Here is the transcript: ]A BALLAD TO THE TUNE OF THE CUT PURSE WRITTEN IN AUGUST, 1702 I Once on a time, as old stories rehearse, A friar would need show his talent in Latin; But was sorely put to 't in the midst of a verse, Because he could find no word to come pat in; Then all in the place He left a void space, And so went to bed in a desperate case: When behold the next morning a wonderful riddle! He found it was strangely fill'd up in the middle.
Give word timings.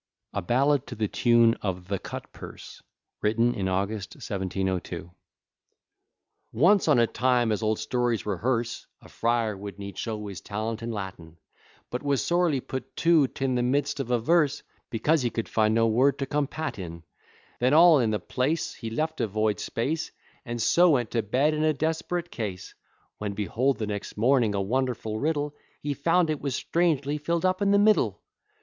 ]A 0.33 0.41
BALLAD 0.41 0.87
TO 0.87 0.95
THE 0.95 1.07
TUNE 1.07 1.53
OF 1.61 1.87
THE 1.87 1.99
CUT 1.99 2.33
PURSE 2.33 2.81
WRITTEN 3.21 3.53
IN 3.53 3.67
AUGUST, 3.67 4.15
1702 4.15 5.11
I 5.11 5.13
Once 6.51 6.87
on 6.87 6.97
a 6.97 7.05
time, 7.05 7.51
as 7.51 7.61
old 7.61 7.77
stories 7.77 8.25
rehearse, 8.25 8.87
A 9.03 9.07
friar 9.07 9.55
would 9.55 9.77
need 9.77 9.99
show 9.99 10.25
his 10.25 10.41
talent 10.41 10.81
in 10.81 10.89
Latin; 10.91 11.37
But 11.91 12.01
was 12.01 12.25
sorely 12.25 12.59
put 12.61 12.95
to 12.95 13.27
't 13.27 13.45
in 13.45 13.53
the 13.53 13.61
midst 13.61 13.99
of 13.99 14.09
a 14.09 14.17
verse, 14.17 14.63
Because 14.89 15.21
he 15.21 15.29
could 15.29 15.47
find 15.47 15.75
no 15.75 15.85
word 15.87 16.17
to 16.17 16.25
come 16.25 16.47
pat 16.47 16.79
in; 16.79 17.03
Then 17.59 17.75
all 17.75 17.99
in 17.99 18.09
the 18.09 18.19
place 18.19 18.73
He 18.73 18.89
left 18.89 19.21
a 19.21 19.27
void 19.27 19.59
space, 19.59 20.09
And 20.43 20.59
so 20.59 20.89
went 20.89 21.11
to 21.11 21.21
bed 21.21 21.53
in 21.53 21.63
a 21.63 21.73
desperate 21.73 22.31
case: 22.31 22.73
When 23.19 23.33
behold 23.33 23.77
the 23.77 23.85
next 23.85 24.17
morning 24.17 24.55
a 24.55 24.61
wonderful 24.63 25.19
riddle! 25.19 25.53
He 25.79 25.93
found 25.93 26.31
it 26.31 26.41
was 26.41 26.55
strangely 26.55 27.19
fill'd 27.19 27.45
up 27.45 27.61
in 27.61 27.69
the 27.69 27.77
middle. 27.77 28.23